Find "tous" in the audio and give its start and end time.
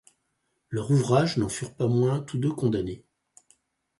2.21-2.39